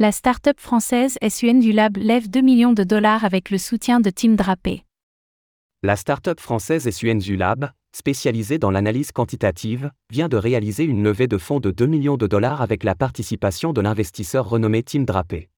La 0.00 0.12
start-up 0.12 0.60
française 0.60 1.18
SUN 1.28 1.58
du 1.58 1.72
Lab 1.72 1.96
lève 1.96 2.30
2 2.30 2.40
millions 2.40 2.72
de 2.72 2.84
dollars 2.84 3.24
avec 3.24 3.50
le 3.50 3.58
soutien 3.58 3.98
de 3.98 4.10
Tim 4.10 4.34
Drapé. 4.34 4.84
La 5.82 5.96
start-up 5.96 6.38
française 6.38 6.88
SUN 6.88 7.16
du 7.16 7.36
Lab, 7.36 7.72
spécialisée 7.92 8.58
dans 8.58 8.70
l'analyse 8.70 9.10
quantitative, 9.10 9.90
vient 10.12 10.28
de 10.28 10.36
réaliser 10.36 10.84
une 10.84 11.02
levée 11.02 11.26
de 11.26 11.36
fonds 11.36 11.58
de 11.58 11.72
2 11.72 11.86
millions 11.86 12.16
de 12.16 12.28
dollars 12.28 12.62
avec 12.62 12.84
la 12.84 12.94
participation 12.94 13.72
de 13.72 13.80
l'investisseur 13.80 14.48
renommé 14.48 14.84
Tim 14.84 15.02
Drapé. 15.02 15.50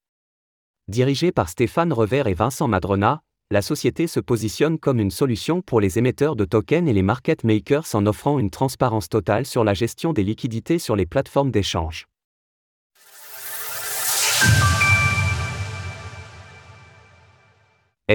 Dirigée 0.89 1.33
par 1.33 1.51
Stéphane 1.51 1.93
Revers 1.93 2.27
et 2.27 2.33
Vincent 2.33 2.67
Madrona, 2.67 3.21
la 3.51 3.61
société 3.61 4.07
se 4.07 4.21
positionne 4.21 4.79
comme 4.79 5.01
une 5.01 5.11
solution 5.11 5.61
pour 5.61 5.83
les 5.83 5.99
émetteurs 5.99 6.35
de 6.35 6.47
tokens 6.47 6.89
et 6.89 6.95
les 6.95 7.03
market 7.03 7.45
makers 7.45 7.95
en 7.95 8.07
offrant 8.07 8.39
une 8.39 8.49
transparence 8.49 9.11
totale 9.11 9.45
sur 9.45 9.65
la 9.65 9.75
gestion 9.75 10.15
des 10.15 10.25
liquidités 10.25 10.79
sur 10.79 10.97
les 10.97 11.05
plateformes 11.05 11.51
d'échange. 11.51 12.07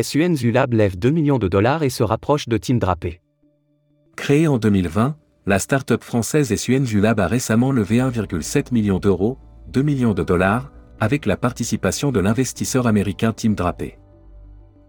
SUN 0.04 0.36
Zulab 0.36 0.74
lève 0.74 0.98
2 0.98 1.10
millions 1.10 1.40
de 1.40 1.48
dollars 1.48 1.84
et 1.84 1.90
se 1.90 2.04
rapproche 2.04 2.48
de 2.48 2.58
Team 2.58 2.80
Drapé. 2.80 3.22
Créée 4.18 4.48
en 4.48 4.58
2020, 4.58 5.16
la 5.46 5.60
start-up 5.60 6.04
française 6.04 6.54
SUN 6.56 6.86
Zulab 6.86 7.20
a 7.20 7.28
récemment 7.28 7.72
levé 7.72 8.00
1,7 8.00 8.74
million 8.74 9.00
d'euros, 9.00 9.38
2 9.70 9.82
millions 9.84 10.14
de 10.14 10.24
dollars, 10.24 10.72
avec 11.00 11.26
la 11.26 11.38
participation 11.38 12.12
de 12.12 12.20
l'investisseur 12.20 12.88
américain 12.88 13.32
Team 13.32 13.56
Drapé. 13.56 13.98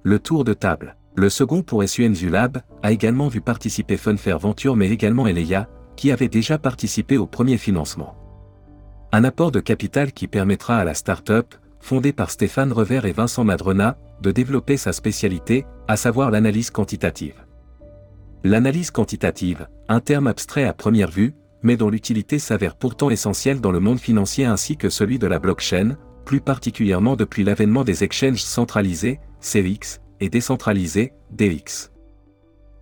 Le 0.02 0.18
tour 0.18 0.44
de 0.44 0.54
table. 0.54 0.96
Le 1.14 1.28
second 1.28 1.62
pour 1.62 1.82
SUN 1.88 2.14
Zulab 2.14 2.58
a 2.82 2.92
également 2.92 3.28
vu 3.28 3.40
participer 3.40 3.96
Funfair 3.96 4.38
Venture 4.38 4.76
mais 4.76 4.90
également 4.90 5.26
Eleia, 5.26 5.68
qui 5.96 6.10
avait 6.10 6.28
déjà 6.28 6.58
participé 6.58 7.16
au 7.16 7.26
premier 7.26 7.58
financement. 7.58 8.16
Un 9.12 9.24
apport 9.24 9.52
de 9.52 9.60
capital 9.60 10.12
qui 10.12 10.26
permettra 10.26 10.78
à 10.78 10.84
la 10.84 10.94
start-up, 10.94 11.54
fondée 11.80 12.12
par 12.12 12.30
Stéphane 12.30 12.72
Revers 12.72 13.06
et 13.06 13.12
Vincent 13.12 13.44
Madrona, 13.44 13.96
de 14.22 14.30
développer 14.30 14.76
sa 14.76 14.92
spécialité, 14.92 15.66
à 15.88 15.96
savoir 15.96 16.30
l'analyse 16.30 16.70
quantitative. 16.70 17.44
L'analyse 18.44 18.90
quantitative, 18.90 19.68
un 19.88 20.00
terme 20.00 20.26
abstrait 20.26 20.64
à 20.64 20.72
première 20.72 21.10
vue, 21.10 21.34
mais 21.62 21.76
dont 21.76 21.90
l'utilité 21.90 22.38
s'avère 22.38 22.76
pourtant 22.76 23.10
essentielle 23.10 23.60
dans 23.60 23.72
le 23.72 23.80
monde 23.80 23.98
financier 23.98 24.44
ainsi 24.44 24.76
que 24.76 24.88
celui 24.88 25.18
de 25.18 25.26
la 25.26 25.38
blockchain, 25.38 25.96
plus 26.24 26.40
particulièrement 26.40 27.16
depuis 27.16 27.44
l'avènement 27.44 27.84
des 27.84 28.04
exchanges 28.04 28.42
centralisés, 28.42 29.20
CX, 29.40 30.00
et 30.20 30.28
décentralisés, 30.28 31.12
DX. 31.30 31.90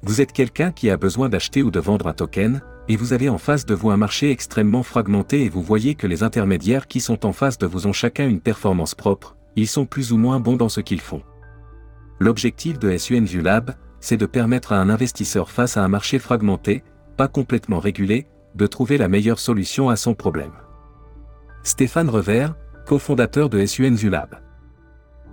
Vous 0.03 0.21
êtes 0.21 0.33
quelqu'un 0.33 0.71
qui 0.71 0.91
a 0.91 0.97
besoin 0.97 1.29
d'acheter 1.29 1.63
ou 1.63 1.71
de 1.71 1.81
vendre 1.81 2.07
un 2.07 2.13
token, 2.13 2.61
et 2.89 2.97
vous 2.97 3.13
avez 3.13 3.29
en 3.29 3.39
face 3.39 3.65
de 3.65 3.75
vous 3.75 3.91
un 3.91 3.97
marché 3.97 4.31
extrêmement 4.31 4.83
fragmenté 4.83 5.45
et 5.45 5.49
vous 5.49 5.63
voyez 5.63 5.95
que 5.95 6.07
les 6.07 6.23
intermédiaires 6.23 6.87
qui 6.87 7.01
sont 7.01 7.25
en 7.25 7.33
face 7.33 7.59
de 7.59 7.67
vous 7.67 7.87
ont 7.87 7.93
chacun 7.93 8.29
une 8.29 8.41
performance 8.41 8.95
propre, 8.95 9.37
ils 9.57 9.69
sont 9.69 9.87
plus 9.87 10.13
ou 10.13 10.19
moins 10.19 10.41
bons 10.41 10.57
dans 10.57 10.69
ce 10.69 10.81
qu'ils 10.81 11.01
font. 11.01 11.23
L'objectif 12.19 12.79
de 12.79 12.97
SUN 12.97 13.25
Lab, 13.43 13.75
c'est 14.01 14.17
de 14.17 14.27
permettre 14.27 14.73
à 14.73 14.81
un 14.81 14.91
investisseur 14.91 15.51
face 15.51 15.77
à 15.77 15.85
un 15.85 15.89
marché 15.89 16.19
fragmenté, 16.19 16.83
pas 17.17 17.29
complètement 17.29 17.81
régulé, 17.81 18.27
de 18.55 18.67
trouver 18.67 18.99
la 18.99 19.09
meilleure 19.09 19.39
solution 19.39 19.89
à 19.89 19.97
son 19.97 20.15
problème. 20.15 20.53
Stéphane 21.63 22.11
Revers, 22.11 22.55
cofondateur 22.87 23.49
de 23.49 23.65
SUN 23.65 23.97
Lab. 24.11 24.41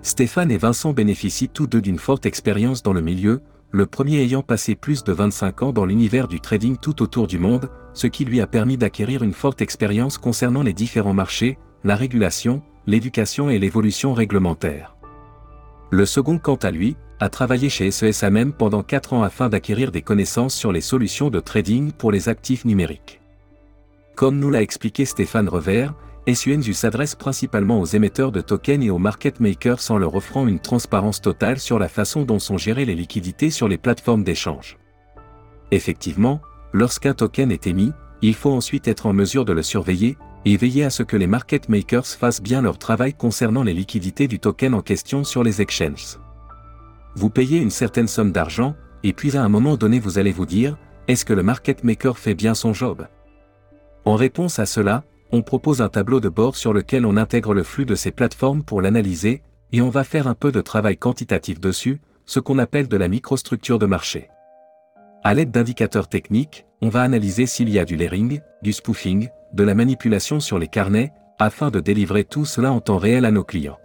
Stéphane 0.01 0.51
et 0.51 0.57
Vincent 0.57 0.93
bénéficient 0.93 1.49
tous 1.49 1.67
deux 1.67 1.81
d'une 1.81 1.99
forte 1.99 2.25
expérience 2.25 2.81
dans 2.81 2.93
le 2.93 3.01
milieu, 3.01 3.41
le 3.71 3.85
premier 3.85 4.21
ayant 4.21 4.43
passé 4.43 4.75
plus 4.75 5.03
de 5.03 5.13
25 5.13 5.63
ans 5.63 5.71
dans 5.71 5.85
l'univers 5.85 6.27
du 6.27 6.41
trading 6.41 6.77
tout 6.77 7.01
autour 7.01 7.27
du 7.27 7.39
monde, 7.39 7.69
ce 7.93 8.07
qui 8.07 8.25
lui 8.25 8.41
a 8.41 8.47
permis 8.47 8.77
d'acquérir 8.77 9.23
une 9.23 9.33
forte 9.33 9.61
expérience 9.61 10.17
concernant 10.17 10.61
les 10.61 10.73
différents 10.73 11.13
marchés, 11.13 11.57
la 11.85 11.95
régulation, 11.95 12.61
l'éducation 12.85 13.49
et 13.49 13.59
l'évolution 13.59 14.13
réglementaire. 14.13 14.95
Le 15.89 16.05
second, 16.05 16.37
quant 16.37 16.55
à 16.55 16.71
lui, 16.71 16.97
a 17.19 17.29
travaillé 17.29 17.69
chez 17.69 17.91
SESAMM 17.91 18.51
pendant 18.51 18.83
4 18.83 19.13
ans 19.13 19.23
afin 19.23 19.47
d'acquérir 19.47 19.91
des 19.91 20.01
connaissances 20.01 20.55
sur 20.55 20.71
les 20.71 20.81
solutions 20.81 21.29
de 21.29 21.39
trading 21.39 21.91
pour 21.91 22.11
les 22.11 22.27
actifs 22.27 22.65
numériques. 22.65 23.21
Comme 24.15 24.39
nous 24.39 24.49
l'a 24.49 24.61
expliqué 24.61 25.05
Stéphane 25.05 25.47
Revers, 25.47 25.93
SUNZU 26.27 26.73
s'adresse 26.73 27.15
principalement 27.15 27.79
aux 27.79 27.85
émetteurs 27.85 28.31
de 28.31 28.41
tokens 28.41 28.85
et 28.85 28.91
aux 28.91 28.99
market 28.99 29.39
makers 29.39 29.89
en 29.89 29.97
leur 29.97 30.15
offrant 30.15 30.47
une 30.47 30.59
transparence 30.59 31.19
totale 31.19 31.59
sur 31.59 31.79
la 31.79 31.87
façon 31.87 32.23
dont 32.23 32.39
sont 32.39 32.57
gérées 32.57 32.85
les 32.85 32.95
liquidités 32.95 33.49
sur 33.49 33.67
les 33.67 33.77
plateformes 33.77 34.23
d'échange. 34.23 34.77
Effectivement, 35.71 36.41
lorsqu'un 36.73 37.13
token 37.13 37.51
est 37.51 37.65
émis, 37.65 37.91
il 38.21 38.35
faut 38.35 38.51
ensuite 38.51 38.87
être 38.87 39.07
en 39.07 39.13
mesure 39.13 39.45
de 39.45 39.53
le 39.53 39.63
surveiller, 39.63 40.17
et 40.45 40.57
veiller 40.57 40.83
à 40.83 40.89
ce 40.89 41.03
que 41.03 41.17
les 41.17 41.27
market 41.27 41.69
makers 41.69 42.07
fassent 42.07 42.41
bien 42.41 42.61
leur 42.61 42.77
travail 42.77 43.13
concernant 43.13 43.63
les 43.63 43.73
liquidités 43.73 44.27
du 44.27 44.39
token 44.39 44.73
en 44.73 44.81
question 44.81 45.23
sur 45.23 45.43
les 45.43 45.61
exchanges. 45.61 46.17
Vous 47.15 47.29
payez 47.29 47.59
une 47.59 47.69
certaine 47.69 48.07
somme 48.07 48.31
d'argent, 48.31 48.75
et 49.03 49.13
puis 49.13 49.37
à 49.37 49.43
un 49.43 49.49
moment 49.49 49.77
donné 49.77 49.99
vous 49.99 50.17
allez 50.17 50.31
vous 50.31 50.45
dire, 50.45 50.77
est-ce 51.07 51.25
que 51.25 51.33
le 51.33 51.43
market 51.43 51.83
maker 51.83 52.17
fait 52.17 52.35
bien 52.35 52.55
son 52.55 52.73
job? 52.73 53.07
En 54.05 54.15
réponse 54.15 54.57
à 54.57 54.65
cela, 54.65 55.03
on 55.31 55.41
propose 55.41 55.81
un 55.81 55.89
tableau 55.89 56.19
de 56.19 56.29
bord 56.29 56.55
sur 56.55 56.73
lequel 56.73 57.05
on 57.05 57.17
intègre 57.17 57.53
le 57.53 57.63
flux 57.63 57.85
de 57.85 57.95
ces 57.95 58.11
plateformes 58.11 58.63
pour 58.63 58.81
l'analyser, 58.81 59.43
et 59.71 59.81
on 59.81 59.89
va 59.89 60.03
faire 60.03 60.27
un 60.27 60.33
peu 60.33 60.51
de 60.51 60.61
travail 60.61 60.97
quantitatif 60.97 61.59
dessus, 61.59 62.01
ce 62.25 62.39
qu'on 62.39 62.59
appelle 62.59 62.87
de 62.87 62.97
la 62.97 63.07
microstructure 63.07 63.79
de 63.79 63.85
marché. 63.85 64.29
À 65.23 65.33
l'aide 65.33 65.51
d'indicateurs 65.51 66.09
techniques, 66.09 66.65
on 66.81 66.89
va 66.89 67.01
analyser 67.01 67.45
s'il 67.45 67.69
y 67.69 67.79
a 67.79 67.85
du 67.85 67.95
layering, 67.95 68.41
du 68.61 68.73
spoofing, 68.73 69.29
de 69.53 69.63
la 69.63 69.75
manipulation 69.75 70.39
sur 70.39 70.59
les 70.59 70.67
carnets, 70.67 71.11
afin 71.39 71.69
de 71.69 71.79
délivrer 71.79 72.23
tout 72.23 72.45
cela 72.45 72.71
en 72.71 72.81
temps 72.81 72.97
réel 72.97 73.25
à 73.25 73.31
nos 73.31 73.43
clients. 73.43 73.77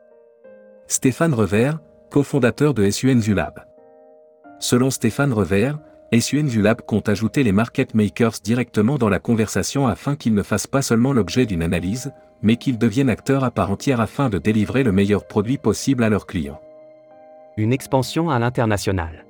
Stéphane 0.86 1.34
Revers, 1.34 1.78
cofondateur 2.10 2.74
de 2.74 2.88
SUN 2.90 3.20
Zulab. 3.20 3.64
Selon 4.58 4.90
Stéphane 4.90 5.32
Revers, 5.32 5.78
SUN 6.12 6.48
Zulab 6.48 6.82
compte 6.82 7.08
ajouter 7.08 7.42
les 7.42 7.52
market 7.52 7.94
makers 7.94 8.38
directement 8.42 8.96
dans 8.96 9.08
la 9.08 9.18
conversation 9.18 9.86
afin 9.88 10.14
qu'ils 10.14 10.34
ne 10.34 10.42
fassent 10.42 10.68
pas 10.68 10.82
seulement 10.82 11.12
l'objet 11.12 11.46
d'une 11.46 11.62
analyse, 11.62 12.12
mais 12.42 12.56
qu'ils 12.56 12.78
deviennent 12.78 13.10
acteurs 13.10 13.44
à 13.44 13.50
part 13.50 13.70
entière 13.70 14.00
afin 14.00 14.30
de 14.30 14.38
délivrer 14.38 14.84
le 14.84 14.92
meilleur 14.92 15.26
produit 15.26 15.58
possible 15.58 16.04
à 16.04 16.08
leurs 16.08 16.26
clients. 16.26 16.60
Une 17.56 17.72
expansion 17.72 18.30
à 18.30 18.38
l'international. 18.38 19.24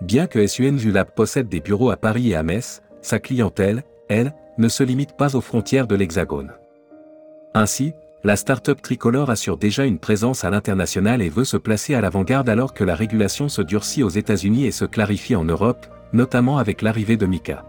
Bien 0.00 0.26
que 0.26 0.46
SUN 0.46 0.76
Zulab 0.76 1.10
possède 1.14 1.48
des 1.48 1.60
bureaux 1.60 1.90
à 1.90 1.96
Paris 1.96 2.30
et 2.30 2.34
à 2.34 2.42
Metz, 2.42 2.82
sa 3.00 3.18
clientèle, 3.18 3.84
elle, 4.08 4.34
ne 4.58 4.68
se 4.68 4.82
limite 4.82 5.16
pas 5.16 5.36
aux 5.36 5.40
frontières 5.40 5.86
de 5.86 5.94
l'Hexagone. 5.94 6.52
Ainsi, 7.54 7.92
la 8.26 8.34
start-up 8.34 8.82
tricolore 8.82 9.30
assure 9.30 9.56
déjà 9.56 9.84
une 9.84 10.00
présence 10.00 10.42
à 10.42 10.50
l'international 10.50 11.22
et 11.22 11.28
veut 11.28 11.44
se 11.44 11.56
placer 11.56 11.94
à 11.94 12.00
l'avant-garde 12.00 12.48
alors 12.48 12.74
que 12.74 12.82
la 12.82 12.96
régulation 12.96 13.48
se 13.48 13.62
durcit 13.62 14.02
aux 14.02 14.08
États-Unis 14.08 14.66
et 14.66 14.72
se 14.72 14.84
clarifie 14.84 15.36
en 15.36 15.44
Europe, 15.44 15.86
notamment 16.12 16.58
avec 16.58 16.82
l'arrivée 16.82 17.16
de 17.16 17.24
Mika. 17.24 17.64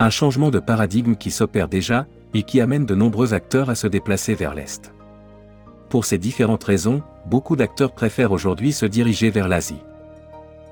Un 0.00 0.08
changement 0.08 0.50
de 0.50 0.58
paradigme 0.58 1.16
qui 1.16 1.30
s'opère 1.30 1.68
déjà 1.68 2.06
et 2.32 2.44
qui 2.44 2.62
amène 2.62 2.86
de 2.86 2.94
nombreux 2.94 3.34
acteurs 3.34 3.68
à 3.68 3.74
se 3.74 3.86
déplacer 3.86 4.34
vers 4.34 4.54
l'Est. 4.54 4.94
Pour 5.90 6.06
ces 6.06 6.16
différentes 6.16 6.64
raisons, 6.64 7.02
beaucoup 7.26 7.54
d'acteurs 7.54 7.92
préfèrent 7.92 8.32
aujourd'hui 8.32 8.72
se 8.72 8.86
diriger 8.86 9.28
vers 9.28 9.48
l'Asie. 9.48 9.82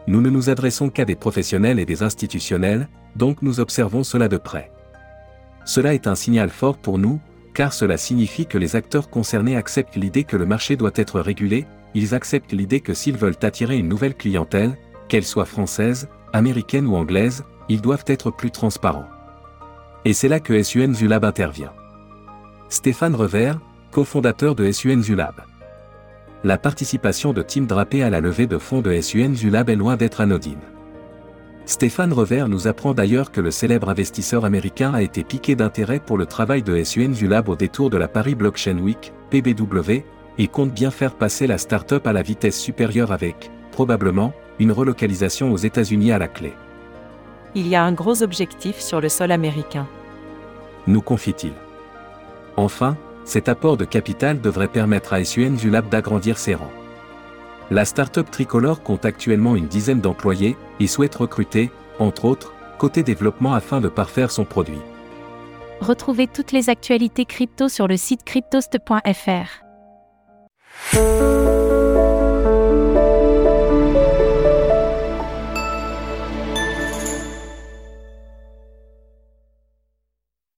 Nous 0.06 0.22
ne 0.22 0.30
nous 0.30 0.48
adressons 0.48 0.88
qu'à 0.88 1.04
des 1.04 1.16
professionnels 1.16 1.78
et 1.78 1.84
des 1.84 2.02
institutionnels, 2.02 2.88
donc 3.14 3.42
nous 3.42 3.60
observons 3.60 4.04
cela 4.04 4.28
de 4.28 4.38
près. 4.38 4.70
Cela 5.66 5.92
est 5.92 6.06
un 6.06 6.14
signal 6.14 6.48
fort 6.48 6.78
pour 6.78 6.96
nous, 6.96 7.20
car 7.56 7.72
cela 7.72 7.96
signifie 7.96 8.44
que 8.44 8.58
les 8.58 8.76
acteurs 8.76 9.08
concernés 9.08 9.56
acceptent 9.56 9.96
l'idée 9.96 10.24
que 10.24 10.36
le 10.36 10.44
marché 10.44 10.76
doit 10.76 10.90
être 10.94 11.20
régulé, 11.20 11.64
ils 11.94 12.14
acceptent 12.14 12.52
l'idée 12.52 12.80
que 12.80 12.92
s'ils 12.92 13.16
veulent 13.16 13.38
attirer 13.40 13.78
une 13.78 13.88
nouvelle 13.88 14.14
clientèle, 14.14 14.76
qu'elle 15.08 15.24
soit 15.24 15.46
française, 15.46 16.06
américaine 16.34 16.86
ou 16.86 16.96
anglaise, 16.96 17.44
ils 17.70 17.80
doivent 17.80 18.04
être 18.08 18.30
plus 18.30 18.50
transparents. 18.50 19.06
Et 20.04 20.12
c'est 20.12 20.28
là 20.28 20.38
que 20.38 20.62
SUN 20.62 20.92
Zulab 20.92 21.24
intervient. 21.24 21.72
Stéphane 22.68 23.14
Revers, 23.14 23.58
cofondateur 23.90 24.54
de 24.54 24.70
SUN 24.70 25.00
Zulab. 25.02 25.36
La 26.44 26.58
participation 26.58 27.32
de 27.32 27.40
Tim 27.40 27.62
Drapé 27.62 28.02
à 28.02 28.10
la 28.10 28.20
levée 28.20 28.46
de 28.46 28.58
fonds 28.58 28.82
de 28.82 29.00
SUN 29.00 29.34
Zulab 29.34 29.70
est 29.70 29.76
loin 29.76 29.96
d'être 29.96 30.20
anodine. 30.20 30.60
Stéphane 31.66 32.12
Revers 32.12 32.48
nous 32.48 32.68
apprend 32.68 32.94
d'ailleurs 32.94 33.32
que 33.32 33.40
le 33.40 33.50
célèbre 33.50 33.88
investisseur 33.88 34.44
américain 34.44 34.94
a 34.94 35.02
été 35.02 35.24
piqué 35.24 35.56
d'intérêt 35.56 35.98
pour 35.98 36.16
le 36.16 36.24
travail 36.24 36.62
de 36.62 36.82
SUN 36.84 37.12
Zulab 37.12 37.48
au 37.48 37.56
détour 37.56 37.90
de 37.90 37.96
la 37.96 38.06
Paris 38.06 38.36
Blockchain 38.36 38.78
Week, 38.78 39.12
PBW, 39.30 40.04
et 40.38 40.46
compte 40.46 40.72
bien 40.72 40.92
faire 40.92 41.16
passer 41.16 41.48
la 41.48 41.58
start-up 41.58 42.06
à 42.06 42.12
la 42.12 42.22
vitesse 42.22 42.56
supérieure 42.56 43.10
avec, 43.10 43.50
probablement, 43.72 44.32
une 44.60 44.70
relocalisation 44.70 45.52
aux 45.52 45.56
États-Unis 45.56 46.12
à 46.12 46.18
la 46.18 46.28
clé. 46.28 46.52
Il 47.56 47.66
y 47.66 47.74
a 47.74 47.82
un 47.82 47.92
gros 47.92 48.22
objectif 48.22 48.78
sur 48.78 49.00
le 49.00 49.08
sol 49.08 49.32
américain. 49.32 49.88
Nous 50.86 51.02
confie-t-il. 51.02 51.52
Enfin, 52.56 52.96
cet 53.24 53.48
apport 53.48 53.76
de 53.76 53.84
capital 53.84 54.40
devrait 54.40 54.68
permettre 54.68 55.14
à 55.14 55.24
SUN 55.24 55.56
Zulab 55.58 55.88
d'agrandir 55.88 56.38
ses 56.38 56.54
rangs. 56.54 56.70
La 57.70 57.84
start-up 57.84 58.30
tricolore 58.30 58.82
compte 58.82 59.04
actuellement 59.04 59.56
une 59.56 59.66
dizaine 59.66 60.00
d'employés 60.00 60.56
et 60.78 60.86
souhaite 60.86 61.16
recruter, 61.16 61.70
entre 61.98 62.26
autres, 62.26 62.54
côté 62.78 63.02
développement 63.02 63.54
afin 63.54 63.80
de 63.80 63.88
parfaire 63.88 64.30
son 64.30 64.44
produit. 64.44 64.78
Retrouvez 65.80 66.28
toutes 66.28 66.52
les 66.52 66.70
actualités 66.70 67.24
crypto 67.24 67.68
sur 67.68 67.88
le 67.88 67.96
site 67.96 68.22
cryptost.fr. 68.24 69.64